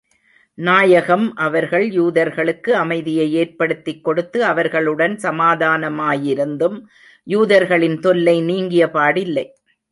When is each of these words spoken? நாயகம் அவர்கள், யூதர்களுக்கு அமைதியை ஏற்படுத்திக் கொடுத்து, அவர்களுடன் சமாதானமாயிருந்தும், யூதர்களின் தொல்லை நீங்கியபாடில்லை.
நாயகம் 0.57 1.35
அவர்கள், 1.35 1.89
யூதர்களுக்கு 1.89 2.69
அமைதியை 2.69 3.33
ஏற்படுத்திக் 3.33 4.03
கொடுத்து, 4.03 4.43
அவர்களுடன் 4.43 5.15
சமாதானமாயிருந்தும், 5.15 6.81
யூதர்களின் 7.23 7.99
தொல்லை 7.99 8.41
நீங்கியபாடில்லை. 8.41 9.45